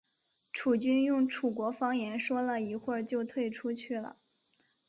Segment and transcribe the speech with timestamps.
[0.51, 4.15] 楚军用楚国方言说了一会就退出去了。